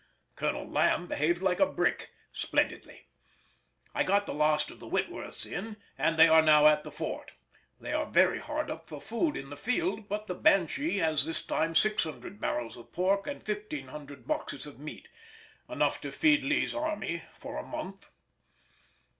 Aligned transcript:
Colonel 0.35 0.67
Lamb 0.67 1.05
behaved 1.05 1.43
like 1.43 1.59
a 1.59 1.65
brick—splendidly. 1.71 3.05
I 3.93 4.03
got 4.03 4.25
the 4.25 4.33
last 4.33 4.71
of 4.71 4.79
the 4.79 4.89
Whitworths 4.89 5.45
in, 5.45 5.77
and 5.95 6.17
they 6.17 6.27
are 6.27 6.41
now 6.41 6.65
at 6.65 6.83
the 6.83 6.89
Fort. 6.91 7.33
They 7.79 7.93
are 7.93 8.07
very 8.07 8.39
hard 8.39 8.71
up 8.71 8.87
for 8.87 8.99
food 8.99 9.37
in 9.37 9.51
the 9.51 9.55
field, 9.55 10.09
but 10.09 10.25
the 10.25 10.33
Banshee 10.33 10.97
has 10.97 11.23
this 11.27 11.45
time 11.45 11.75
600 11.75 12.39
barrels 12.41 12.75
of 12.77 12.91
pork 12.91 13.27
and 13.27 13.47
1500 13.47 14.25
boxes 14.25 14.65
of 14.65 14.79
meat—enough 14.79 16.01
to 16.01 16.11
feed 16.11 16.43
Lee's 16.43 16.73
army 16.73 17.21
for 17.39 17.57
a 17.57 17.63
month. 17.63 18.09